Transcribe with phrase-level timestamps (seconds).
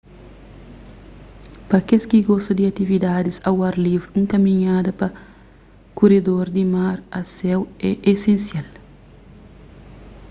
[1.69, 5.07] pa kes ki gosta di atividadis au ar livri un kaminhada pa
[5.97, 8.67] kuredor di mar a séu é esensial